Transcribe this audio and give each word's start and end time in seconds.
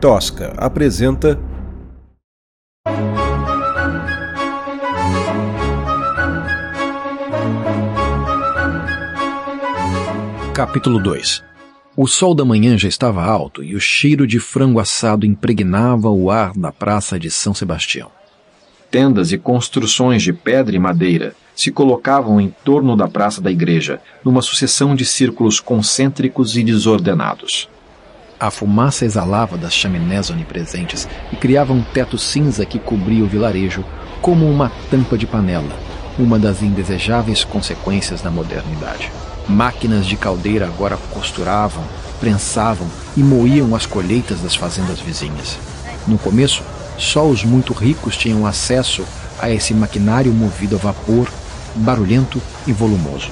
Tosca 0.00 0.54
apresenta. 0.56 1.36
Capítulo 10.54 11.02
2 11.02 11.42
O 11.96 12.06
sol 12.06 12.32
da 12.32 12.44
manhã 12.44 12.78
já 12.78 12.86
estava 12.86 13.24
alto 13.24 13.64
e 13.64 13.74
o 13.74 13.80
cheiro 13.80 14.24
de 14.24 14.38
frango 14.38 14.78
assado 14.78 15.26
impregnava 15.26 16.08
o 16.08 16.30
ar 16.30 16.52
da 16.56 16.70
praça 16.70 17.18
de 17.18 17.28
São 17.28 17.52
Sebastião. 17.52 18.08
Tendas 18.92 19.32
e 19.32 19.38
construções 19.38 20.22
de 20.22 20.32
pedra 20.32 20.76
e 20.76 20.78
madeira 20.78 21.34
se 21.56 21.72
colocavam 21.72 22.40
em 22.40 22.54
torno 22.64 22.96
da 22.96 23.08
praça 23.08 23.40
da 23.40 23.50
igreja, 23.50 24.00
numa 24.24 24.42
sucessão 24.42 24.94
de 24.94 25.04
círculos 25.04 25.58
concêntricos 25.58 26.56
e 26.56 26.62
desordenados. 26.62 27.68
A 28.40 28.52
fumaça 28.52 29.04
exalava 29.04 29.58
das 29.58 29.74
chaminés 29.74 30.30
onipresentes 30.30 31.08
e 31.32 31.36
criava 31.36 31.72
um 31.72 31.82
teto 31.82 32.16
cinza 32.16 32.64
que 32.64 32.78
cobria 32.78 33.24
o 33.24 33.26
vilarejo 33.26 33.84
como 34.22 34.48
uma 34.48 34.70
tampa 34.88 35.18
de 35.18 35.26
panela, 35.26 35.76
uma 36.16 36.38
das 36.38 36.62
indesejáveis 36.62 37.42
consequências 37.42 38.22
da 38.22 38.30
modernidade. 38.30 39.10
Máquinas 39.48 40.06
de 40.06 40.16
caldeira 40.16 40.66
agora 40.66 40.96
costuravam, 41.10 41.82
prensavam 42.20 42.86
e 43.16 43.24
moíam 43.24 43.74
as 43.74 43.86
colheitas 43.86 44.40
das 44.40 44.54
fazendas 44.54 45.00
vizinhas. 45.00 45.58
No 46.06 46.16
começo, 46.16 46.62
só 46.96 47.26
os 47.26 47.42
muito 47.42 47.72
ricos 47.72 48.16
tinham 48.16 48.46
acesso 48.46 49.04
a 49.40 49.50
esse 49.50 49.74
maquinário 49.74 50.32
movido 50.32 50.76
a 50.76 50.78
vapor, 50.78 51.28
barulhento 51.74 52.40
e 52.68 52.72
volumoso. 52.72 53.30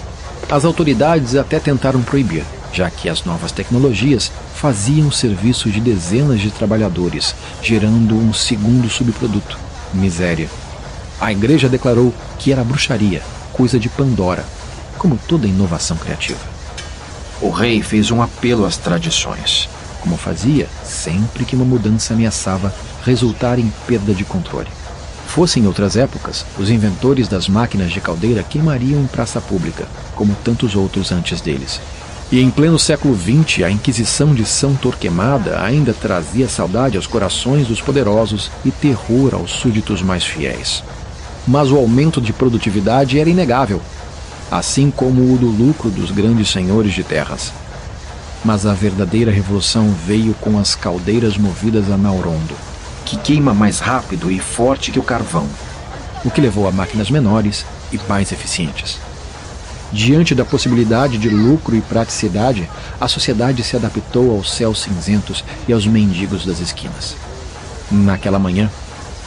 As 0.51 0.65
autoridades 0.65 1.37
até 1.37 1.61
tentaram 1.61 2.03
proibir, 2.03 2.45
já 2.73 2.91
que 2.91 3.09
as 3.09 3.25
novas 3.25 3.53
tecnologias 3.53 4.33
faziam 4.67 5.07
o 5.07 5.13
serviço 5.13 5.71
de 5.71 5.81
dezenas 5.81 6.41
de 6.41 6.51
trabalhadores, 6.51 7.37
gerando 7.63 8.17
um 8.17 8.33
segundo 8.33 8.91
subproduto: 8.91 9.57
miséria. 9.95 10.51
A 11.21 11.31
igreja 11.31 11.69
declarou 11.69 12.13
que 12.37 12.51
era 12.51 12.65
bruxaria, 12.65 13.23
coisa 13.53 13.79
de 13.79 13.89
Pandora, 13.89 14.45
como 14.99 15.17
toda 15.29 15.47
inovação 15.47 15.97
criativa. 15.97 16.41
O 17.41 17.49
rei 17.49 17.81
fez 17.81 18.11
um 18.11 18.21
apelo 18.21 18.65
às 18.65 18.77
tradições, 18.77 19.69
como 20.01 20.17
fazia 20.17 20.69
sempre 20.83 21.45
que 21.45 21.55
uma 21.55 21.65
mudança 21.65 22.15
ameaçava 22.15 22.75
resultar 23.05 23.61
em 23.61 23.73
perda 23.87 24.13
de 24.13 24.25
controle. 24.25 24.69
Fosse 25.29 25.61
em 25.61 25.67
outras 25.69 25.97
épocas, 25.97 26.45
os 26.59 26.71
inventores 26.71 27.29
das 27.29 27.49
máquinas 27.49 27.93
de 27.93 28.01
caldeira 28.01 28.43
queimariam 28.43 29.01
em 29.01 29.07
praça 29.07 29.41
pública, 29.41 29.87
como 30.17 30.35
tantos 30.43 30.75
outros 30.75 31.13
antes 31.13 31.41
deles. 31.41 31.81
E 32.31 32.41
em 32.41 32.51
pleno 32.51 32.79
século 32.79 33.17
XX, 33.17 33.63
a 33.65 33.71
Inquisição 33.71 34.35
de 34.35 34.45
São 34.45 34.75
Torquemada 34.75 35.61
ainda 35.61 35.95
trazia 35.95 36.49
saudade 36.49 36.97
aos 36.97 37.07
corações 37.07 37.69
dos 37.69 37.81
poderosos 37.81 38.51
e 38.65 38.71
terror 38.71 39.35
aos 39.35 39.53
súditos 39.53 40.03
mais 40.03 40.25
fiéis. 40.25 40.83
Mas 41.47 41.71
o 41.71 41.77
aumento 41.77 42.21
de 42.21 42.33
produtividade 42.33 43.19
era 43.21 43.31
inegável, 43.31 43.81
assim 44.51 44.91
como 44.91 45.33
o 45.33 45.39
do 45.39 45.47
lucro 45.47 45.89
dos 45.89 46.11
grandes 46.11 46.49
senhores 46.49 46.93
de 46.93 47.05
terras. 47.05 47.53
Mas 48.45 48.67
a 48.67 48.75
verdadeira 48.75 49.31
revolução 49.31 49.95
veio 50.05 50.35
com 50.35 50.59
as 50.59 50.75
caldeiras 50.75 51.39
movidas 51.39 51.91
a 51.91 51.97
Naurondo 51.97 52.55
que 53.07 53.17
queima 53.17 53.55
mais 53.55 53.79
rápido 53.79 54.33
e 54.33 54.41
forte 54.41 54.91
que 54.91 54.99
o 54.99 55.03
carvão, 55.03 55.49
o 56.25 56.31
que 56.31 56.41
levou 56.41 56.67
a 56.67 56.73
máquinas 56.73 57.09
menores 57.09 57.65
e 57.93 58.01
mais 58.09 58.33
eficientes. 58.33 58.99
Diante 59.93 60.35
da 60.35 60.45
possibilidade 60.45 61.17
de 61.17 61.29
lucro 61.29 61.77
e 61.77 61.81
praticidade, 61.81 62.69
a 63.01 63.07
sociedade 63.07 63.63
se 63.63 63.77
adaptou 63.77 64.33
aos 64.33 64.53
céus 64.53 64.83
cinzentos 64.83 65.45
e 65.69 65.73
aos 65.73 65.87
mendigos 65.87 66.45
das 66.45 66.61
esquinas. 66.61 67.17
Naquela 67.91 68.39
manhã, 68.39 68.69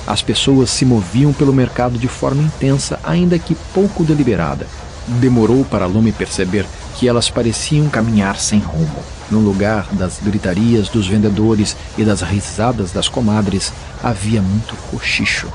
as 0.06 0.22
pessoas 0.22 0.70
se 0.70 0.86
moviam 0.86 1.32
pelo 1.32 1.54
mercado 1.54 1.98
de 1.98 2.08
forma 2.08 2.44
intensa, 2.44 3.00
ainda 3.04 3.40
que 3.40 3.56
pouco 3.74 4.04
deliberada. 4.04 4.68
Demorou 5.08 5.64
para 5.64 5.86
Lume 5.86 6.12
perceber 6.12 6.66
que 6.96 7.08
elas 7.08 7.30
pareciam 7.30 7.88
caminhar 7.90 8.38
sem 8.38 8.60
rumo. 8.60 9.04
No 9.32 9.40
lugar 9.40 9.88
das 9.94 10.20
gritarias 10.22 10.90
dos 10.90 11.08
vendedores 11.08 11.76
e 11.98 12.04
das 12.04 12.22
risadas 12.22 12.92
das 12.92 13.08
comadres, 13.08 13.72
havia 14.04 14.42
muito 14.42 14.76
cochicho. 14.92 15.48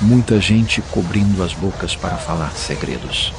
Muita 0.00 0.40
gente 0.40 0.80
cobrindo 0.90 1.42
as 1.42 1.52
bocas 1.52 1.96
para 1.96 2.16
falar 2.16 2.52
segredos. 2.52 3.32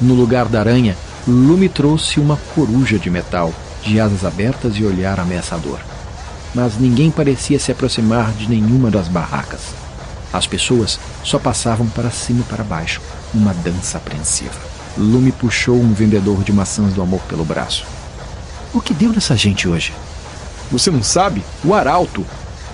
No 0.00 0.14
lugar 0.14 0.46
da 0.46 0.60
aranha, 0.60 0.96
Lume 1.28 1.68
trouxe 1.68 2.18
uma 2.18 2.38
coruja 2.54 2.98
de 2.98 3.10
metal, 3.10 3.52
de 3.82 4.00
asas 4.00 4.24
abertas 4.24 4.74
e 4.76 4.84
olhar 4.84 5.20
ameaçador. 5.20 5.78
Mas 6.54 6.78
ninguém 6.78 7.10
parecia 7.10 7.58
se 7.58 7.70
aproximar 7.70 8.32
de 8.32 8.48
nenhuma 8.48 8.90
das 8.90 9.08
barracas. 9.08 9.60
As 10.32 10.46
pessoas 10.46 10.98
só 11.22 11.38
passavam 11.38 11.86
para 11.88 12.10
cima 12.10 12.40
e 12.40 12.44
para 12.44 12.64
baixo, 12.64 13.00
numa 13.34 13.52
dança 13.52 13.98
apreensiva. 13.98 14.58
Lume 14.96 15.32
puxou 15.32 15.76
um 15.76 15.92
vendedor 15.92 16.42
de 16.42 16.52
maçãs 16.52 16.94
do 16.94 17.02
amor 17.02 17.20
pelo 17.28 17.44
braço. 17.44 17.84
O 18.72 18.80
que 18.80 18.94
deu 18.94 19.12
nessa 19.12 19.36
gente 19.36 19.68
hoje? 19.68 19.92
Você 20.70 20.90
não 20.90 21.02
sabe? 21.02 21.44
O 21.64 21.74
arauto. 21.74 22.24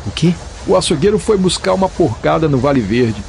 O 0.07 0.11
quê? 0.11 0.35
O 0.67 0.77
açougueiro 0.77 1.19
foi 1.19 1.37
buscar 1.37 1.73
uma 1.75 1.89
porcada 1.89 2.49
no 2.49 2.59
Vale 2.59 2.81
Verde. 2.81 3.23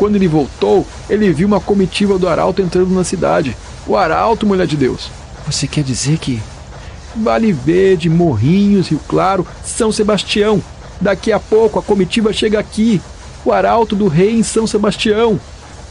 Quando 0.00 0.16
ele 0.16 0.26
voltou, 0.26 0.86
ele 1.10 1.30
viu 1.30 1.46
uma 1.46 1.60
comitiva 1.60 2.18
do 2.18 2.26
arauto 2.26 2.62
entrando 2.62 2.88
na 2.88 3.04
cidade. 3.04 3.54
O 3.86 3.98
arauto, 3.98 4.46
mulher 4.46 4.66
de 4.66 4.74
Deus. 4.74 5.10
Você 5.46 5.66
quer 5.66 5.84
dizer 5.84 6.16
que. 6.16 6.40
Vale 7.14 7.52
Verde, 7.52 8.08
Morrinhos, 8.08 8.88
Rio 8.88 8.98
Claro, 9.06 9.46
São 9.62 9.92
Sebastião. 9.92 10.62
Daqui 10.98 11.30
a 11.30 11.38
pouco 11.38 11.78
a 11.78 11.82
comitiva 11.82 12.32
chega 12.32 12.58
aqui. 12.58 12.98
O 13.44 13.52
arauto 13.52 13.94
do 13.94 14.08
rei 14.08 14.34
em 14.34 14.42
São 14.42 14.66
Sebastião. 14.66 15.38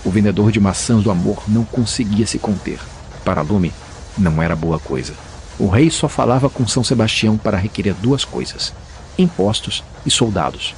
O 0.03 0.09
vendedor 0.09 0.51
de 0.51 0.59
maçãs 0.59 1.03
do 1.03 1.11
amor 1.11 1.43
não 1.47 1.63
conseguia 1.63 2.25
se 2.25 2.39
conter. 2.39 2.79
Para 3.23 3.43
Lume, 3.43 3.71
não 4.17 4.41
era 4.41 4.55
boa 4.55 4.79
coisa. 4.79 5.13
O 5.59 5.67
rei 5.67 5.91
só 5.91 6.09
falava 6.09 6.49
com 6.49 6.67
São 6.67 6.83
Sebastião 6.83 7.37
para 7.37 7.59
requerer 7.59 7.93
duas 7.93 8.25
coisas: 8.25 8.73
impostos 9.19 9.83
e 10.03 10.09
soldados. 10.09 10.73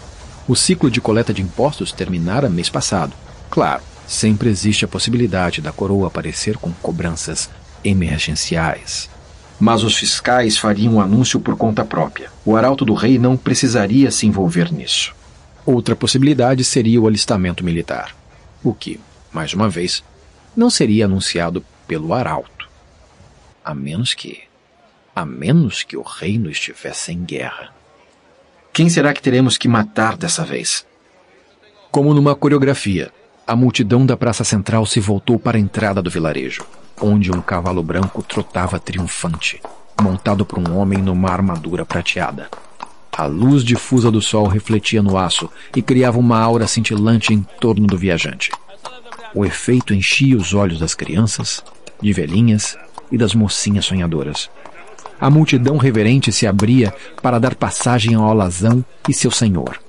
O 0.48 0.56
ciclo 0.56 0.90
de 0.90 1.00
coleta 1.00 1.34
de 1.34 1.42
impostos 1.42 1.92
terminara 1.92 2.50
mês 2.50 2.70
passado. 2.70 3.14
Claro, 3.50 3.84
sempre 4.08 4.50
existe 4.50 4.84
a 4.84 4.88
possibilidade 4.88 5.62
da 5.62 5.72
coroa 5.72 6.08
aparecer 6.08 6.58
com 6.58 6.72
cobranças 6.74 7.50
emergenciais. 7.84 9.10
Mas 9.60 9.84
os 9.84 9.96
fiscais 9.96 10.58
fariam 10.58 10.96
o 10.96 11.02
anúncio 11.02 11.40
por 11.40 11.56
conta 11.56 11.86
própria. 11.86 12.32
O 12.44 12.56
arauto 12.56 12.84
do 12.84 12.94
rei 12.94 13.20
não 13.20 13.38
precisaria 13.38 14.10
se 14.10 14.26
envolver 14.26 14.74
nisso. 14.74 15.14
Outra 15.66 15.96
possibilidade 15.96 16.64
seria 16.64 17.00
o 17.00 17.08
alistamento 17.08 17.64
militar, 17.64 18.16
o 18.64 18.74
que, 18.74 19.00
mais 19.32 19.54
uma 19.54 19.70
vez, 19.70 20.04
não 20.56 20.72
seria 20.72 21.06
anunciado 21.06 21.64
pelo 21.88 22.14
arauto. 22.14 22.68
A 23.64 23.76
menos 23.76 24.16
que 24.16 24.42
a 25.16 25.26
menos 25.26 25.84
que 25.84 25.98
o 25.98 26.02
reino 26.02 26.50
estivesse 26.50 27.12
em 27.12 27.24
guerra. 27.24 27.74
Quem 28.74 28.88
será 28.88 29.14
que 29.14 29.22
teremos 29.22 29.58
que 29.58 29.68
matar 29.68 30.16
dessa 30.16 30.46
vez? 30.46 30.86
Como 31.92 32.14
numa 32.14 32.34
coreografia, 32.34 33.12
a 33.46 33.54
multidão 33.54 34.06
da 34.06 34.16
praça 34.16 34.46
central 34.46 34.86
se 34.86 34.98
voltou 34.98 35.38
para 35.38 35.58
a 35.58 35.60
entrada 35.60 36.02
do 36.02 36.10
vilarejo, 36.10 36.66
onde 37.02 37.30
um 37.30 37.42
cavalo 37.42 37.84
branco 37.84 38.24
trotava 38.24 38.80
triunfante, 38.80 39.62
montado 40.02 40.46
por 40.46 40.58
um 40.58 40.78
homem 40.78 41.00
numa 41.00 41.30
armadura 41.30 41.84
prateada. 41.84 42.50
A 43.12 43.26
luz 43.26 43.62
difusa 43.62 44.10
do 44.10 44.22
sol 44.22 44.48
refletia 44.48 45.02
no 45.04 45.18
aço 45.18 45.50
e 45.76 45.82
criava 45.82 46.18
uma 46.18 46.40
aura 46.40 46.66
cintilante 46.66 47.34
em 47.34 47.42
torno 47.60 47.86
do 47.86 47.98
viajante. 47.98 48.52
O 49.36 49.44
efeito 49.44 49.94
enchia 49.94 50.38
os 50.38 50.54
olhos 50.54 50.80
das 50.80 50.96
crianças, 50.96 51.62
de 52.02 52.14
velhinhas 52.14 52.78
e 53.12 53.18
das 53.18 53.36
mocinhas 53.36 53.86
sonhadoras. 53.86 54.50
A 55.22 55.30
multidão 55.30 55.78
reverente 55.78 56.32
se 56.32 56.48
abria 56.48 56.92
para 57.22 57.38
dar 57.38 57.54
passagem 57.54 58.16
ao 58.16 58.28
alazão 58.28 58.84
e 59.08 59.14
seu 59.14 59.30
senhor. 59.30 59.80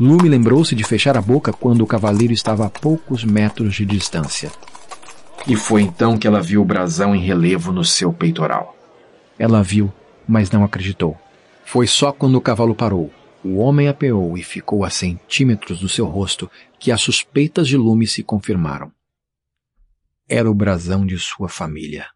Lume 0.00 0.28
lembrou-se 0.28 0.74
de 0.74 0.82
fechar 0.82 1.16
a 1.16 1.22
boca 1.22 1.52
quando 1.52 1.82
o 1.82 1.86
cavaleiro 1.86 2.32
estava 2.32 2.66
a 2.66 2.70
poucos 2.70 3.22
metros 3.22 3.76
de 3.76 3.86
distância. 3.86 4.50
E 5.46 5.54
foi 5.54 5.82
então 5.82 6.18
que 6.18 6.26
ela 6.26 6.42
viu 6.42 6.62
o 6.62 6.64
brasão 6.64 7.14
em 7.14 7.20
relevo 7.20 7.70
no 7.70 7.84
seu 7.84 8.12
peitoral. 8.12 8.76
Ela 9.38 9.62
viu, 9.62 9.92
mas 10.26 10.50
não 10.50 10.64
acreditou. 10.64 11.16
Foi 11.64 11.86
só 11.86 12.10
quando 12.10 12.34
o 12.34 12.40
cavalo 12.40 12.74
parou, 12.74 13.12
o 13.44 13.58
homem 13.58 13.86
apeou 13.86 14.36
e 14.36 14.42
ficou 14.42 14.84
a 14.84 14.90
centímetros 14.90 15.78
do 15.78 15.88
seu 15.88 16.06
rosto 16.06 16.50
que 16.76 16.90
as 16.90 17.00
suspeitas 17.00 17.68
de 17.68 17.76
Lume 17.76 18.06
se 18.06 18.24
confirmaram. 18.24 18.90
Era 20.28 20.50
o 20.50 20.54
brasão 20.54 21.06
de 21.06 21.16
sua 21.20 21.48
família. 21.48 22.06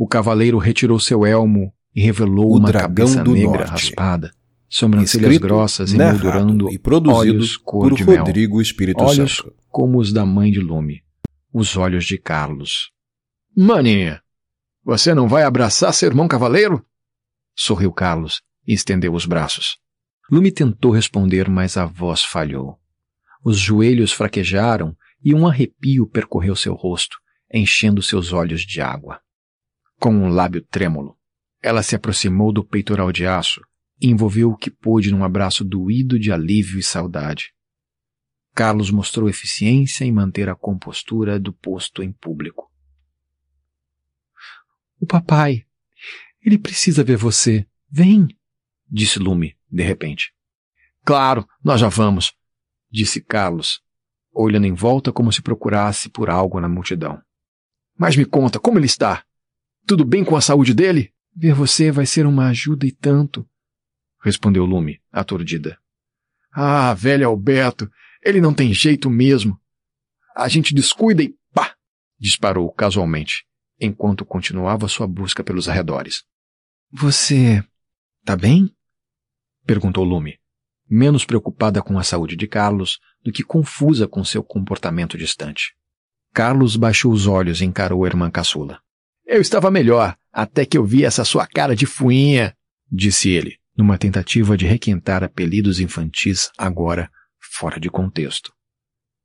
O 0.00 0.08
cavaleiro 0.08 0.56
retirou 0.56 0.98
seu 0.98 1.26
elmo 1.26 1.74
e 1.94 2.00
revelou 2.00 2.54
o 2.54 2.56
uma 2.56 2.72
cabeça 2.72 3.22
negra 3.22 3.58
Norte. 3.58 3.70
raspada, 3.70 4.30
sobrancelhas 4.66 5.36
grossas 5.36 5.92
e 5.92 5.98
narrado 5.98 6.24
moldurando 6.24 6.70
e 6.72 6.78
produzido 6.78 7.18
olhos 7.18 7.56
cor 7.58 7.90
por 7.90 7.98
de 7.98 8.06
mel, 8.06 8.24
Rodrigo 8.24 8.62
Espírito 8.62 9.04
olhos 9.04 9.36
Santo. 9.36 9.54
como 9.68 9.98
os 9.98 10.10
da 10.10 10.24
mãe 10.24 10.50
de 10.50 10.58
Lume, 10.58 11.02
os 11.52 11.76
olhos 11.76 12.06
de 12.06 12.16
Carlos. 12.16 12.90
Maninha, 13.54 14.22
você 14.82 15.12
não 15.12 15.28
vai 15.28 15.42
abraçar 15.42 15.92
seu 15.92 16.08
irmão 16.08 16.26
cavaleiro? 16.26 16.82
Sorriu 17.54 17.92
Carlos, 17.92 18.40
e 18.66 18.72
estendeu 18.72 19.12
os 19.12 19.26
braços. 19.26 19.76
Lume 20.32 20.50
tentou 20.50 20.92
responder, 20.92 21.46
mas 21.46 21.76
a 21.76 21.84
voz 21.84 22.24
falhou. 22.24 22.78
Os 23.44 23.58
joelhos 23.58 24.12
fraquejaram 24.12 24.96
e 25.22 25.34
um 25.34 25.46
arrepio 25.46 26.06
percorreu 26.06 26.56
seu 26.56 26.72
rosto, 26.72 27.18
enchendo 27.52 28.00
seus 28.00 28.32
olhos 28.32 28.62
de 28.62 28.80
água. 28.80 29.20
Com 30.00 30.14
um 30.14 30.28
lábio 30.28 30.62
trêmulo, 30.62 31.14
ela 31.62 31.82
se 31.82 31.94
aproximou 31.94 32.54
do 32.54 32.64
peitoral 32.64 33.12
de 33.12 33.26
aço 33.26 33.60
e 34.00 34.08
envolveu 34.08 34.50
o 34.50 34.56
que 34.56 34.70
pôde 34.70 35.10
num 35.10 35.22
abraço 35.22 35.62
doído 35.62 36.18
de 36.18 36.32
alívio 36.32 36.78
e 36.78 36.82
saudade. 36.82 37.52
Carlos 38.54 38.90
mostrou 38.90 39.28
eficiência 39.28 40.06
em 40.06 40.10
manter 40.10 40.48
a 40.48 40.56
compostura 40.56 41.38
do 41.38 41.52
posto 41.52 42.02
em 42.02 42.10
público. 42.10 42.72
O 44.98 45.06
papai, 45.06 45.66
ele 46.42 46.56
precisa 46.56 47.04
ver 47.04 47.18
você. 47.18 47.66
Vem, 47.90 48.26
disse 48.90 49.18
Lume, 49.18 49.54
de 49.70 49.82
repente. 49.82 50.32
Claro, 51.04 51.46
nós 51.62 51.78
já 51.78 51.90
vamos, 51.90 52.32
disse 52.90 53.20
Carlos, 53.20 53.82
olhando 54.32 54.66
em 54.66 54.72
volta 54.72 55.12
como 55.12 55.30
se 55.30 55.42
procurasse 55.42 56.08
por 56.08 56.30
algo 56.30 56.58
na 56.58 56.70
multidão. 56.70 57.20
Mas 57.98 58.16
me 58.16 58.24
conta, 58.24 58.58
como 58.58 58.78
ele 58.78 58.86
está? 58.86 59.26
Tudo 59.90 60.04
bem 60.04 60.24
com 60.24 60.36
a 60.36 60.40
saúde 60.40 60.72
dele? 60.72 61.12
Ver 61.34 61.52
você 61.52 61.90
vai 61.90 62.06
ser 62.06 62.24
uma 62.24 62.46
ajuda 62.46 62.86
e 62.86 62.92
tanto, 62.92 63.44
respondeu 64.22 64.64
Lume, 64.64 65.02
aturdida. 65.10 65.80
Ah, 66.52 66.94
velho 66.94 67.26
Alberto, 67.26 67.90
ele 68.22 68.40
não 68.40 68.54
tem 68.54 68.72
jeito 68.72 69.10
mesmo. 69.10 69.60
A 70.36 70.46
gente 70.46 70.72
descuida 70.72 71.24
e 71.24 71.34
pá! 71.52 71.74
disparou 72.20 72.72
casualmente, 72.72 73.44
enquanto 73.80 74.24
continuava 74.24 74.86
sua 74.86 75.08
busca 75.08 75.42
pelos 75.42 75.68
arredores. 75.68 76.22
Você. 76.92 77.60
tá 78.24 78.36
bem? 78.36 78.72
perguntou 79.66 80.04
Lume, 80.04 80.38
menos 80.88 81.24
preocupada 81.24 81.82
com 81.82 81.98
a 81.98 82.04
saúde 82.04 82.36
de 82.36 82.46
Carlos 82.46 83.00
do 83.24 83.32
que 83.32 83.42
confusa 83.42 84.06
com 84.06 84.22
seu 84.22 84.44
comportamento 84.44 85.18
distante. 85.18 85.74
Carlos 86.32 86.76
baixou 86.76 87.10
os 87.10 87.26
olhos 87.26 87.60
e 87.60 87.64
encarou 87.64 88.04
a 88.04 88.06
irmã 88.06 88.30
caçula. 88.30 88.80
Eu 89.32 89.40
estava 89.40 89.70
melhor, 89.70 90.16
até 90.32 90.66
que 90.66 90.76
eu 90.76 90.84
vi 90.84 91.04
essa 91.04 91.24
sua 91.24 91.46
cara 91.46 91.76
de 91.76 91.86
fuinha, 91.86 92.52
disse 92.90 93.30
ele, 93.30 93.60
numa 93.76 93.96
tentativa 93.96 94.56
de 94.56 94.66
requentar 94.66 95.22
apelidos 95.22 95.78
infantis 95.78 96.50
agora 96.58 97.08
fora 97.38 97.78
de 97.78 97.88
contexto. 97.88 98.52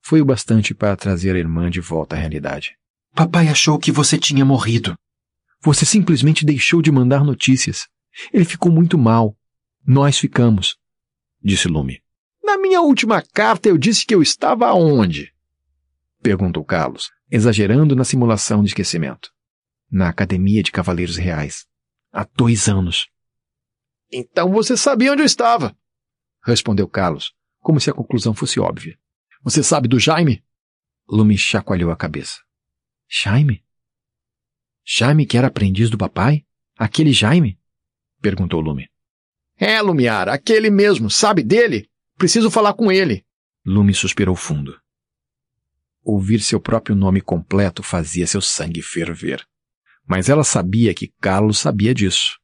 Foi 0.03 0.21
o 0.21 0.25
bastante 0.25 0.75
para 0.75 0.95
trazer 0.95 1.35
a 1.35 1.39
irmã 1.39 1.71
de 1.71 1.81
volta 1.81 2.15
à 2.15 2.19
realidade. 2.19 2.77
Papai 3.15 3.47
achou 3.47 3.79
que 3.79 3.91
você 3.91 4.15
tinha 4.15 4.45
morrido. 4.45 4.95
Você 5.63 5.87
simplesmente 5.87 6.45
deixou 6.45 6.83
de 6.83 6.91
mandar 6.91 7.23
notícias. 7.23 7.87
Ele 8.31 8.45
ficou 8.45 8.71
muito 8.71 8.99
mal. 8.99 9.35
Nós 9.83 10.19
ficamos, 10.19 10.77
disse 11.43 11.67
Lume. 11.67 11.99
Na 12.43 12.59
minha 12.59 12.79
última 12.79 13.23
carta 13.23 13.69
eu 13.69 13.75
disse 13.75 14.05
que 14.05 14.13
eu 14.13 14.21
estava 14.21 14.67
aonde? 14.67 15.33
perguntou 16.21 16.63
Carlos, 16.63 17.09
exagerando 17.31 17.95
na 17.95 18.03
simulação 18.03 18.61
de 18.61 18.69
esquecimento. 18.69 19.33
Na 19.97 20.09
Academia 20.09 20.61
de 20.61 20.73
Cavaleiros 20.73 21.15
Reais. 21.15 21.65
Há 22.11 22.27
dois 22.35 22.67
anos. 22.67 23.07
Então 24.11 24.51
você 24.51 24.75
sabia 24.75 25.13
onde 25.13 25.21
eu 25.21 25.25
estava, 25.25 25.73
respondeu 26.43 26.85
Carlos, 26.85 27.33
como 27.61 27.79
se 27.79 27.89
a 27.89 27.93
conclusão 27.93 28.33
fosse 28.33 28.59
óbvia. 28.59 28.99
Você 29.41 29.63
sabe 29.63 29.87
do 29.87 29.97
Jaime? 29.97 30.43
Lume 31.07 31.37
chacoalhou 31.37 31.91
a 31.91 31.95
cabeça. 31.95 32.41
Jaime? 33.07 33.63
Jaime 34.83 35.25
que 35.25 35.37
era 35.37 35.47
aprendiz 35.47 35.89
do 35.89 35.97
papai? 35.97 36.45
Aquele 36.77 37.13
Jaime? 37.13 37.57
perguntou 38.19 38.59
Lume. 38.59 38.89
É, 39.55 39.81
Lumiar, 39.81 40.27
aquele 40.27 40.69
mesmo. 40.69 41.09
Sabe 41.09 41.41
dele? 41.41 41.89
Preciso 42.17 42.51
falar 42.51 42.73
com 42.73 42.91
ele. 42.91 43.25
Lume 43.65 43.93
suspirou 43.93 44.35
fundo. 44.35 44.77
Ouvir 46.03 46.41
seu 46.41 46.59
próprio 46.59 46.97
nome 46.97 47.21
completo 47.21 47.81
fazia 47.81 48.27
seu 48.27 48.41
sangue 48.41 48.81
ferver. 48.81 49.47
Mas 50.07 50.29
ela 50.29 50.43
sabia 50.43 50.93
que 50.93 51.11
Carlos 51.19 51.57
sabia 51.57 51.93
disso. 51.93 52.37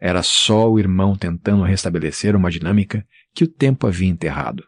Era 0.00 0.22
só 0.22 0.70
o 0.70 0.78
irmão 0.78 1.16
tentando 1.16 1.64
restabelecer 1.64 2.36
uma 2.36 2.50
dinâmica 2.50 3.04
que 3.34 3.44
o 3.44 3.48
tempo 3.48 3.86
havia 3.86 4.08
enterrado. 4.08 4.64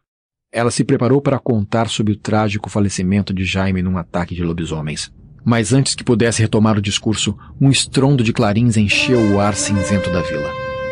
Ela 0.53 0.71
se 0.71 0.83
preparou 0.83 1.23
para 1.23 1.39
contar 1.39 1.89
sobre 1.89 2.13
o 2.13 2.17
trágico 2.17 2.69
falecimento 2.69 3.33
de 3.33 3.45
Jaime 3.45 3.83
num 3.83 3.97
ataque 3.97 4.35
de 4.35 4.43
lobisomens. 4.43 5.13
Mas 5.45 5.73
antes 5.73 5.95
que 5.95 6.05
pudesse 6.05 6.43
retomar 6.43 6.77
o 6.77 6.83
discurso, 6.83 7.37
um 7.61 7.71
estrondo 7.71 8.25
de 8.25 8.33
clarins 8.33 8.77
encheu 8.77 9.21
o 9.33 9.41
ar 9.41 9.55
cinzento 9.55 10.11
da 10.11 10.21
vila. 10.23 10.51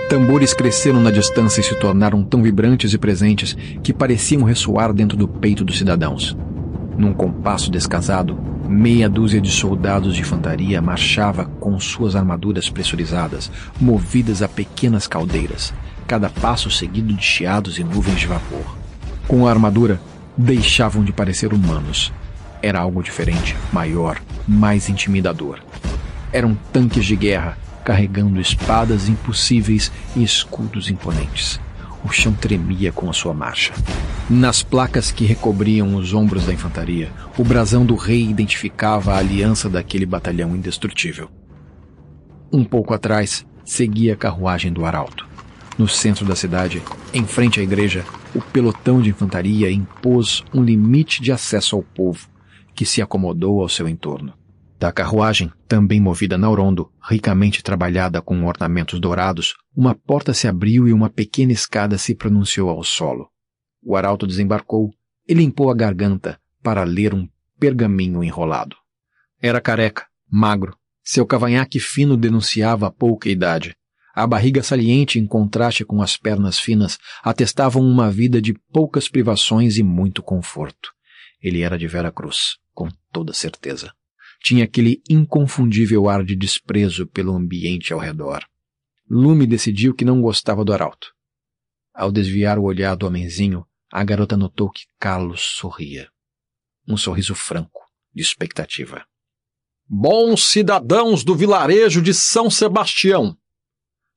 Tambores 0.08 0.55
cresceram 0.55 1.00
na 1.00 1.11
distância 1.11 1.61
e 1.61 1.64
se 1.64 1.75
tornaram 1.75 2.25
tão 2.25 2.43
vibrantes 2.43 2.94
e 2.94 2.99
presentes 2.99 3.55
que 3.82 3.93
pareciam 3.93 4.43
ressoar 4.43 4.93
dentro 4.93 5.19
do 5.19 5.29
peito 5.29 5.64
dos 5.64 5.76
cidadãos. 5.76 6.37
Num 6.99 7.15
compasso 7.15 7.71
descasado, 7.71 8.37
Meia 8.69 9.09
dúzia 9.09 9.41
de 9.41 9.50
soldados 9.50 10.15
de 10.15 10.21
infantaria 10.21 10.83
marchava 10.83 11.47
com 11.59 11.81
suas 11.81 12.15
armaduras 12.15 12.69
pressurizadas, 12.69 13.50
movidas 13.81 14.43
a 14.43 14.49
pequenas 14.49 15.06
caldeiras, 15.06 15.73
cada 16.06 16.29
passo 16.29 16.71
seguido 16.71 17.15
de 17.15 17.25
chiados 17.25 17.79
e 17.79 17.83
nuvens 17.83 18.21
de 18.21 18.27
vapor. 18.27 18.77
Com 19.27 19.47
a 19.47 19.50
armadura, 19.50 19.99
deixavam 20.37 21.03
de 21.03 21.15
parecer 21.15 21.55
humanos. 21.55 22.12
Era 22.61 22.81
algo 22.81 23.03
diferente, 23.03 23.56
maior, 23.73 24.21
mais 24.47 24.91
intimidador. 24.91 25.61
Eram 26.31 26.55
tanques 26.71 27.06
de 27.06 27.17
guerra, 27.17 27.56
carregando 27.83 28.39
espadas 28.39 29.09
impossíveis 29.09 29.91
e 30.15 30.23
escudos 30.23 30.91
imponentes. 30.91 31.59
O 32.05 32.11
chão 32.11 32.33
tremia 32.33 32.93
com 32.93 33.11
a 33.11 33.12
sua 33.12 33.35
marcha. 33.35 33.75
Nas 34.31 34.62
placas 34.62 35.11
que 35.11 35.25
recobriam 35.25 35.97
os 35.97 36.15
ombros 36.15 36.47
da 36.47 36.53
infantaria, 36.53 37.11
o 37.37 37.45
brasão 37.45 37.85
do 37.85 37.97
rei 37.97 38.23
identificava 38.23 39.12
a 39.12 39.19
aliança 39.19 39.69
daquele 39.69 40.06
batalhão 40.06 40.55
indestrutível. 40.55 41.29
Um 42.53 42.65
pouco 42.65 42.95
atrás, 42.95 43.45
seguia 43.65 44.15
a 44.15 44.17
carruagem 44.17 44.73
do 44.73 44.85
arauto. 44.85 45.27
No 45.77 45.87
centro 45.87 46.25
da 46.25 46.35
cidade, 46.35 46.83
em 47.12 47.25
frente 47.25 47.61
à 47.61 47.62
igreja, 47.62 48.05
o 48.35 48.41
pelotão 48.41 49.00
de 49.00 49.11
infantaria 49.11 49.71
impôs 49.71 50.45
um 50.53 50.62
limite 50.62 51.23
de 51.23 51.31
acesso 51.31 51.77
ao 51.77 51.83
povo, 51.83 52.29
que 52.75 52.85
se 52.85 53.00
acomodou 53.03 53.61
ao 53.61 53.69
seu 53.69 53.89
entorno. 53.89 54.33
Da 54.79 54.93
carruagem, 54.93 55.53
também 55.67 56.01
movida 56.01 56.39
Naurondo, 56.39 56.93
ricamente 57.03 57.65
trabalhada 57.65 58.23
com 58.23 58.45
ornamentos 58.45 59.00
dourados, 59.00 59.57
uma 59.76 59.93
porta 59.93 60.33
se 60.33 60.47
abriu 60.47 60.87
e 60.87 60.93
uma 60.93 61.11
pequena 61.11 61.52
escada 61.52 61.99
se 61.99 62.14
pronunciou 62.14 62.71
ao 62.71 62.85
solo. 62.85 63.29
O 63.83 63.97
arauto 63.97 64.25
desembarcou 64.25 64.93
e 65.26 65.35
limpou 65.35 65.69
a 65.69 65.75
garganta 65.75 66.41
para 66.62 66.85
ler 66.85 67.12
um 67.12 67.29
pergaminho 67.59 68.23
enrolado. 68.23 68.76
Era 69.43 69.61
careca, 69.61 70.07
magro. 70.31 70.76
Seu 71.02 71.26
cavanhaque 71.26 71.81
fino 71.81 72.17
denunciava 72.17 72.87
a 72.87 72.91
pouca 72.91 73.29
idade. 73.29 73.75
A 74.14 74.29
barriga 74.29 74.62
saliente, 74.62 75.19
em 75.19 75.26
contraste 75.26 75.85
com 75.85 76.00
as 76.00 76.17
pernas 76.17 76.57
finas, 76.57 76.99
atestavam 77.25 77.83
uma 77.83 78.12
vida 78.12 78.41
de 78.41 78.55
poucas 78.73 79.09
privações 79.09 79.76
e 79.76 79.83
muito 79.83 80.23
conforto. 80.23 80.93
Ele 81.43 81.62
era 81.62 81.76
de 81.76 81.88
Vera 81.88 82.12
Cruz, 82.12 82.59
com 82.73 82.88
toda 83.11 83.33
certeza 83.33 83.93
tinha 84.40 84.64
aquele 84.64 85.02
inconfundível 85.09 86.09
ar 86.09 86.25
de 86.25 86.37
desprezo 86.37 87.07
pelo 87.07 87.35
ambiente 87.35 87.92
ao 87.92 87.99
redor. 87.99 88.45
Lume 89.09 89.47
decidiu 89.47 89.95
que 89.95 90.04
não 90.04 90.21
gostava 90.21 90.64
do 90.64 90.73
arauto. 90.73 91.14
Ao 91.95 92.12
desviar 92.12 92.59
o 92.59 92.64
olhar 92.64 92.95
do 92.95 93.07
homenzinho, 93.07 93.66
a 93.90 94.04
garota 94.04 94.37
notou 94.37 94.71
que 94.71 94.85
Carlos 94.99 95.40
sorria. 95.40 96.11
Um 96.87 96.97
sorriso 96.97 97.35
franco, 97.35 97.80
de 98.14 98.23
expectativa. 98.23 99.04
Bons 99.87 100.47
cidadãos 100.47 101.25
do 101.25 101.35
vilarejo 101.35 102.02
de 102.02 102.12
São 102.12 102.50
Sebastião, 102.50 103.37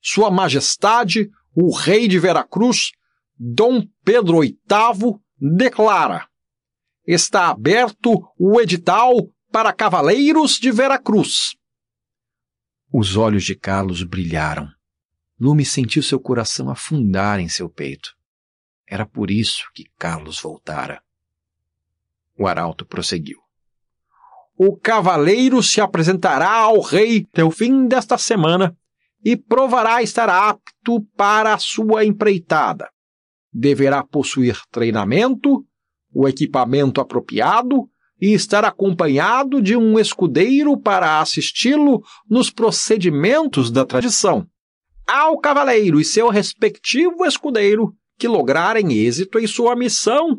Sua 0.01 0.29
Majestade, 0.29 1.29
o 1.55 1.75
Rei 1.75 2.07
de 2.07 2.19
Veracruz, 2.19 2.91
Dom 3.37 3.87
Pedro 4.03 4.41
VIII, 4.41 4.55
declara: 5.39 6.27
está 7.07 7.49
aberto 7.49 8.23
o 8.37 8.59
edital 8.59 9.13
para 9.51 9.73
Cavaleiros 9.73 10.53
de 10.53 10.71
Veracruz. 10.71 11.55
Os 12.91 13.17
olhos 13.17 13.43
de 13.43 13.53
Carlos 13.53 14.01
brilharam. 14.03 14.67
Lume 15.39 15.65
sentiu 15.65 16.01
seu 16.01 16.19
coração 16.19 16.69
afundar 16.69 17.39
em 17.39 17.49
seu 17.49 17.69
peito. 17.69 18.15
Era 18.87 19.05
por 19.05 19.29
isso 19.29 19.63
que 19.73 19.85
Carlos 19.97 20.39
voltara. 20.39 21.01
O 22.37 22.47
arauto 22.47 22.85
prosseguiu. 22.85 23.39
O 24.57 24.77
cavaleiro 24.77 25.61
se 25.61 25.81
apresentará 25.81 26.51
ao 26.51 26.79
rei 26.79 27.27
até 27.31 27.43
o 27.43 27.51
fim 27.51 27.87
desta 27.87 28.17
semana 28.17 28.77
e 29.23 29.35
provará 29.35 30.01
estar 30.01 30.29
apto 30.29 31.01
para 31.17 31.53
a 31.53 31.59
sua 31.59 32.05
empreitada. 32.05 32.89
Deverá 33.51 34.03
possuir 34.03 34.61
treinamento, 34.71 35.65
o 36.13 36.27
equipamento 36.27 37.01
apropriado 37.01 37.90
e 38.21 38.33
estar 38.33 38.63
acompanhado 38.63 39.59
de 39.59 39.75
um 39.75 39.97
escudeiro 39.97 40.77
para 40.77 41.19
assisti-lo 41.19 42.03
nos 42.29 42.51
procedimentos 42.51 43.71
da 43.71 43.83
tradição. 43.83 44.45
ao 45.07 45.37
cavaleiro 45.39 45.99
e 45.99 46.05
seu 46.05 46.29
respectivo 46.29 47.25
escudeiro 47.25 47.93
que 48.17 48.27
lograrem 48.27 48.93
êxito 48.93 49.39
em 49.39 49.47
sua 49.47 49.75
missão, 49.75 50.37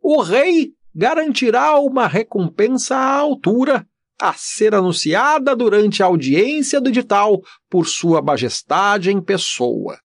o 0.00 0.22
rei 0.22 0.72
garantirá 0.94 1.78
uma 1.78 2.06
recompensa 2.06 2.96
à 2.96 3.18
altura 3.18 3.86
a 4.20 4.32
ser 4.32 4.74
anunciada 4.74 5.56
durante 5.56 6.02
a 6.02 6.06
audiência 6.06 6.80
do 6.80 6.88
edital 6.88 7.42
por 7.68 7.86
Sua 7.86 8.22
Majestade 8.22 9.10
em 9.10 9.20
pessoa. 9.20 9.98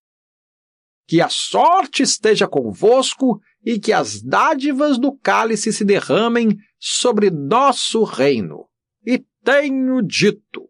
Que 1.08 1.22
a 1.22 1.30
sorte 1.30 2.04
esteja 2.04 2.48
convosco 2.48 3.40
e 3.64 3.80
que 3.80 3.92
as 3.92 4.22
dádivas 4.22 4.98
do 4.98 5.12
cálice 5.18 5.72
se 5.74 5.84
derramem 5.84 6.58
sobre 6.78 7.30
nosso 7.30 8.04
reino. 8.04 8.68
E 9.06 9.24
tenho 9.44 10.02
dito. 10.02 10.70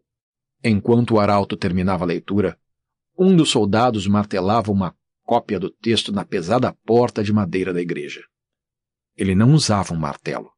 Enquanto 0.62 1.14
o 1.14 1.20
arauto 1.20 1.56
terminava 1.56 2.04
a 2.04 2.06
leitura, 2.06 2.58
um 3.18 3.34
dos 3.36 3.50
soldados 3.50 4.06
martelava 4.06 4.72
uma 4.72 4.94
cópia 5.24 5.60
do 5.60 5.70
texto 5.70 6.12
na 6.12 6.24
pesada 6.24 6.76
porta 6.84 7.22
de 7.22 7.32
madeira 7.32 7.72
da 7.72 7.80
igreja. 7.80 8.22
Ele 9.16 9.34
não 9.34 9.52
usava 9.52 9.94
um 9.94 9.98
martelo. 9.98 10.50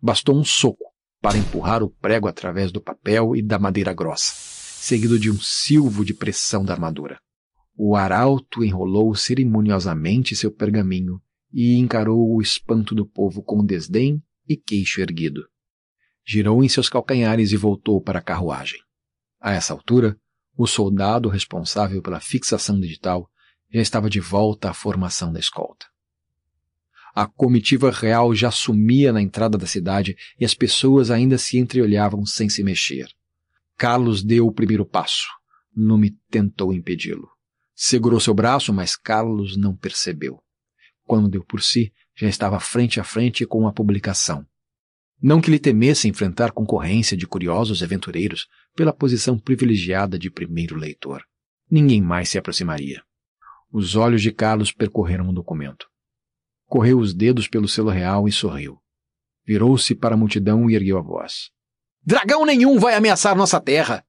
Bastou 0.00 0.36
um 0.36 0.44
soco 0.44 0.84
para 1.20 1.36
empurrar 1.36 1.82
o 1.82 1.90
prego 1.90 2.28
através 2.28 2.70
do 2.70 2.80
papel 2.80 3.34
e 3.34 3.42
da 3.42 3.58
madeira 3.58 3.92
grossa, 3.92 4.32
seguido 4.34 5.18
de 5.18 5.30
um 5.30 5.38
silvo 5.38 6.04
de 6.04 6.14
pressão 6.14 6.64
da 6.64 6.72
armadura. 6.72 7.20
O 7.76 7.96
arauto 7.96 8.64
enrolou 8.64 9.14
cerimoniosamente 9.14 10.36
seu 10.36 10.50
pergaminho 10.50 11.20
e 11.52 11.76
encarou 11.76 12.34
o 12.34 12.40
espanto 12.40 12.94
do 12.94 13.06
povo 13.06 13.42
com 13.42 13.64
desdém 13.64 14.22
e 14.48 14.56
queixo 14.56 15.00
erguido. 15.00 15.46
Girou 16.26 16.62
em 16.62 16.68
seus 16.68 16.88
calcanhares 16.88 17.52
e 17.52 17.56
voltou 17.56 18.00
para 18.00 18.18
a 18.18 18.22
carruagem. 18.22 18.80
A 19.40 19.52
essa 19.52 19.72
altura, 19.72 20.18
o 20.56 20.66
soldado 20.66 21.28
responsável 21.28 22.02
pela 22.02 22.20
fixação 22.20 22.78
digital 22.78 23.30
já 23.72 23.80
estava 23.80 24.10
de 24.10 24.20
volta 24.20 24.70
à 24.70 24.74
formação 24.74 25.32
da 25.32 25.38
escolta. 25.38 25.86
A 27.14 27.26
comitiva 27.26 27.90
real 27.90 28.34
já 28.34 28.50
sumia 28.50 29.12
na 29.12 29.20
entrada 29.20 29.58
da 29.58 29.66
cidade 29.66 30.16
e 30.38 30.44
as 30.44 30.54
pessoas 30.54 31.10
ainda 31.10 31.38
se 31.38 31.58
entreolhavam 31.58 32.24
sem 32.24 32.48
se 32.48 32.62
mexer. 32.62 33.08
Carlos 33.76 34.22
deu 34.22 34.46
o 34.46 34.52
primeiro 34.52 34.84
passo. 34.84 35.26
Lume 35.76 36.16
tentou 36.30 36.72
impedi-lo. 36.72 37.28
Segurou 37.74 38.18
seu 38.18 38.34
braço, 38.34 38.72
mas 38.72 38.96
Carlos 38.96 39.56
não 39.56 39.76
percebeu. 39.76 40.42
Quando 41.08 41.26
deu 41.26 41.42
por 41.42 41.62
si, 41.62 41.90
já 42.14 42.28
estava 42.28 42.60
frente 42.60 43.00
a 43.00 43.04
frente 43.04 43.46
com 43.46 43.66
a 43.66 43.72
publicação. 43.72 44.44
Não 45.22 45.40
que 45.40 45.50
lhe 45.50 45.58
temesse 45.58 46.06
enfrentar 46.06 46.52
concorrência 46.52 47.16
de 47.16 47.26
curiosos 47.26 47.82
aventureiros 47.82 48.46
pela 48.76 48.92
posição 48.92 49.38
privilegiada 49.38 50.18
de 50.18 50.30
primeiro 50.30 50.76
leitor. 50.76 51.22
Ninguém 51.70 52.02
mais 52.02 52.28
se 52.28 52.36
aproximaria. 52.36 53.02
Os 53.72 53.96
olhos 53.96 54.20
de 54.20 54.30
Carlos 54.30 54.70
percorreram 54.70 55.30
o 55.30 55.32
documento. 55.32 55.86
Correu 56.66 56.98
os 56.98 57.14
dedos 57.14 57.48
pelo 57.48 57.66
selo 57.66 57.88
real 57.88 58.28
e 58.28 58.32
sorriu. 58.32 58.78
Virou-se 59.46 59.94
para 59.94 60.14
a 60.14 60.18
multidão 60.18 60.68
e 60.68 60.74
ergueu 60.74 60.98
a 60.98 61.02
voz. 61.02 61.48
Dragão 62.04 62.44
nenhum 62.44 62.78
vai 62.78 62.94
ameaçar 62.94 63.34
nossa 63.34 63.58
terra. 63.58 64.04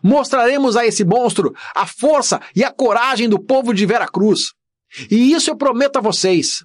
Mostraremos 0.00 0.76
a 0.76 0.86
esse 0.86 1.04
monstro 1.04 1.52
a 1.74 1.86
força 1.86 2.40
e 2.54 2.62
a 2.62 2.70
coragem 2.70 3.28
do 3.28 3.44
povo 3.44 3.74
de 3.74 3.84
Veracruz. 3.84 4.55
E 5.10 5.32
isso 5.32 5.50
eu 5.50 5.56
prometo 5.56 5.96
a 5.96 6.00
vocês. 6.00 6.64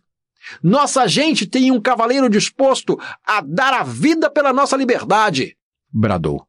Nossa 0.63 1.07
gente 1.07 1.45
tem 1.45 1.71
um 1.71 1.81
cavaleiro 1.81 2.29
disposto 2.29 2.99
a 3.23 3.41
dar 3.41 3.73
a 3.73 3.83
vida 3.83 4.29
pela 4.29 4.51
nossa 4.51 4.75
liberdade. 4.75 5.55
Bradou, 5.91 6.45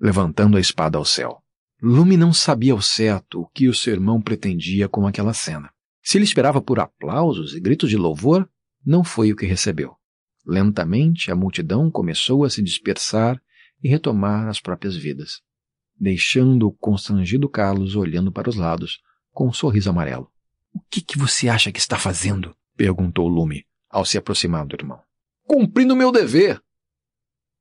levantando 0.00 0.56
a 0.56 0.60
espada 0.60 0.98
ao 0.98 1.04
céu. 1.04 1.42
Lume 1.82 2.16
não 2.16 2.32
sabia 2.32 2.72
ao 2.72 2.80
certo 2.80 3.42
o 3.42 3.48
que 3.48 3.68
o 3.68 3.74
seu 3.74 3.92
irmão 3.92 4.20
pretendia 4.20 4.88
com 4.88 5.06
aquela 5.06 5.34
cena. 5.34 5.70
Se 6.02 6.16
ele 6.16 6.24
esperava 6.24 6.60
por 6.60 6.80
aplausos 6.80 7.54
e 7.54 7.60
gritos 7.60 7.90
de 7.90 7.96
louvor, 7.96 8.48
não 8.84 9.04
foi 9.04 9.32
o 9.32 9.36
que 9.36 9.46
recebeu. 9.46 9.94
Lentamente 10.46 11.30
a 11.30 11.36
multidão 11.36 11.90
começou 11.90 12.44
a 12.44 12.50
se 12.50 12.62
dispersar 12.62 13.40
e 13.82 13.88
retomar 13.88 14.48
as 14.48 14.60
próprias 14.60 14.94
vidas, 14.96 15.40
deixando 15.98 16.68
o 16.68 16.72
constrangido 16.72 17.48
Carlos 17.48 17.96
olhando 17.96 18.30
para 18.30 18.48
os 18.48 18.56
lados 18.56 19.00
com 19.32 19.48
um 19.48 19.52
sorriso 19.52 19.90
amarelo. 19.90 20.30
O 20.74 20.80
que, 20.90 21.00
que 21.00 21.16
você 21.16 21.48
acha 21.48 21.70
que 21.70 21.78
está 21.78 21.98
fazendo? 21.98 22.54
perguntou 22.76 23.28
Lume, 23.28 23.64
ao 23.88 24.04
se 24.04 24.18
aproximar 24.18 24.66
do 24.66 24.74
irmão. 24.74 24.98
Cumprindo 25.46 25.94
meu 25.94 26.10
dever. 26.10 26.60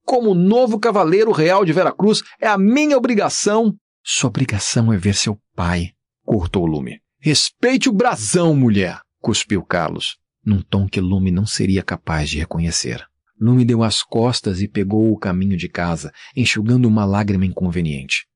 Como 0.04 0.34
novo 0.34 0.80
cavaleiro 0.80 1.32
real 1.32 1.64
de 1.64 1.72
Veracruz, 1.72 2.24
é 2.42 2.48
a 2.48 2.58
minha 2.58 2.98
obrigação. 2.98 3.76
Sua 4.04 4.30
obrigação 4.30 4.92
é 4.92 4.98
ver 4.98 5.16
seu 5.16 5.40
pai, 5.56 5.92
cortou 6.26 6.66
Lume. 6.66 7.00
Respeite 7.20 7.88
o 7.88 7.94
brasão, 7.94 8.56
mulher! 8.56 9.00
cuspiu 9.22 9.64
Carlos, 9.64 10.18
num 10.46 10.62
tom 10.62 10.88
que 10.88 11.00
Lume 11.00 11.32
não 11.32 11.46
seria 11.46 11.82
capaz 11.82 12.30
de 12.30 12.40
reconhecer. 12.40 13.06
Lume 13.40 13.64
deu 13.64 13.82
as 13.84 14.04
costas 14.04 14.62
e 14.62 14.68
pegou 14.68 15.12
o 15.12 15.18
caminho 15.18 15.56
de 15.56 15.70
casa, 15.70 16.12
enxugando 16.36 16.86
uma 16.86 17.06
lágrima 17.06 17.46
inconveniente. 17.46 18.28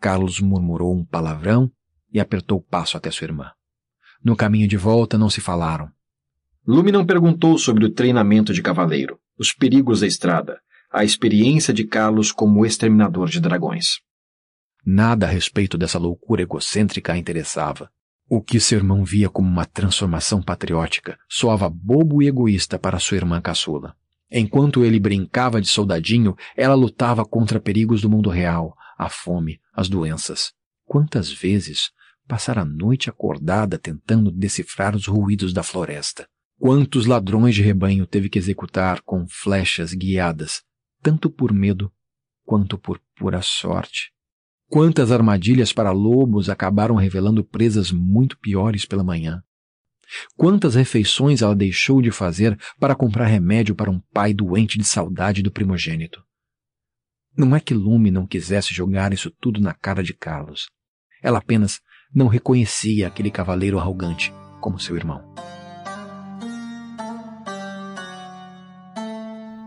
Carlos 0.00 0.40
murmurou 0.40 0.94
um 0.94 1.04
palavrão 1.04 1.70
e 2.12 2.20
apertou 2.20 2.58
o 2.58 2.62
passo 2.62 2.96
até 2.96 3.10
sua 3.10 3.24
irmã. 3.24 3.50
No 4.22 4.36
caminho 4.36 4.68
de 4.68 4.76
volta 4.76 5.16
não 5.18 5.30
se 5.30 5.40
falaram. 5.40 5.90
Lume 6.66 6.90
não 6.90 7.06
perguntou 7.06 7.56
sobre 7.58 7.84
o 7.84 7.90
treinamento 7.90 8.52
de 8.52 8.60
cavaleiro, 8.60 9.18
os 9.38 9.52
perigos 9.52 10.00
da 10.00 10.06
estrada, 10.06 10.58
a 10.92 11.04
experiência 11.04 11.72
de 11.72 11.84
Carlos 11.84 12.32
como 12.32 12.66
exterminador 12.66 13.28
de 13.28 13.40
dragões. 13.40 14.00
Nada 14.84 15.26
a 15.26 15.28
respeito 15.28 15.76
dessa 15.76 15.98
loucura 15.98 16.42
egocêntrica 16.42 17.12
a 17.12 17.18
interessava. 17.18 17.90
O 18.28 18.42
que 18.42 18.58
seu 18.58 18.78
irmão 18.78 19.04
via 19.04 19.28
como 19.28 19.48
uma 19.48 19.64
transformação 19.64 20.42
patriótica 20.42 21.18
soava 21.28 21.68
bobo 21.68 22.22
e 22.22 22.26
egoísta 22.26 22.78
para 22.78 22.98
sua 22.98 23.16
irmã 23.16 23.40
caçula. 23.40 23.94
Enquanto 24.30 24.84
ele 24.84 24.98
brincava 24.98 25.60
de 25.60 25.68
soldadinho, 25.68 26.34
ela 26.56 26.74
lutava 26.74 27.24
contra 27.24 27.60
perigos 27.60 28.02
do 28.02 28.10
mundo 28.10 28.28
real, 28.28 28.74
a 28.98 29.08
fome, 29.08 29.60
as 29.72 29.88
doenças. 29.88 30.52
Quantas 30.84 31.30
vezes 31.30 31.90
passara 32.26 32.62
a 32.62 32.64
noite 32.64 33.08
acordada 33.08 33.78
tentando 33.78 34.30
decifrar 34.30 34.94
os 34.94 35.06
ruídos 35.06 35.52
da 35.52 35.62
floresta? 35.62 36.28
Quantos 36.58 37.06
ladrões 37.06 37.54
de 37.54 37.62
rebanho 37.62 38.06
teve 38.06 38.28
que 38.28 38.38
executar 38.38 39.02
com 39.02 39.26
flechas 39.28 39.92
guiadas, 39.92 40.62
tanto 41.02 41.30
por 41.30 41.52
medo 41.52 41.92
quanto 42.44 42.78
por 42.78 43.00
pura 43.14 43.42
sorte? 43.42 44.12
Quantas 44.68 45.12
armadilhas 45.12 45.72
para 45.72 45.92
lobos 45.92 46.48
acabaram 46.48 46.96
revelando 46.96 47.44
presas 47.44 47.92
muito 47.92 48.38
piores 48.38 48.84
pela 48.84 49.04
manhã? 49.04 49.42
Quantas 50.36 50.74
refeições 50.74 51.42
ela 51.42 51.54
deixou 51.54 52.00
de 52.00 52.10
fazer 52.10 52.58
para 52.78 52.94
comprar 52.94 53.26
remédio 53.26 53.74
para 53.74 53.90
um 53.90 54.00
pai 54.12 54.32
doente 54.32 54.78
de 54.78 54.84
saudade 54.84 55.42
do 55.42 55.50
primogênito? 55.50 56.24
Não 57.36 57.54
é 57.54 57.60
que 57.60 57.74
Lume 57.74 58.10
não 58.10 58.26
quisesse 58.26 58.72
jogar 58.72 59.12
isso 59.12 59.30
tudo 59.30 59.60
na 59.60 59.74
cara 59.74 60.02
de 60.02 60.14
Carlos. 60.14 60.70
Ela 61.22 61.38
apenas 61.38 61.80
não 62.16 62.28
reconhecia 62.28 63.06
aquele 63.06 63.30
cavaleiro 63.30 63.78
arrogante 63.78 64.32
como 64.58 64.80
seu 64.80 64.96
irmão. 64.96 65.22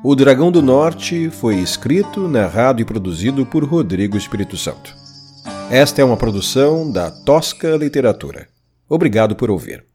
O 0.03 0.15
Dragão 0.15 0.51
do 0.51 0.59
Norte 0.59 1.29
foi 1.29 1.57
escrito, 1.57 2.27
narrado 2.27 2.81
e 2.81 2.85
produzido 2.85 3.45
por 3.45 3.63
Rodrigo 3.63 4.17
Espírito 4.17 4.57
Santo. 4.57 4.95
Esta 5.69 6.01
é 6.01 6.03
uma 6.03 6.17
produção 6.17 6.91
da 6.91 7.11
Tosca 7.11 7.75
Literatura. 7.75 8.47
Obrigado 8.89 9.35
por 9.35 9.51
ouvir. 9.51 9.85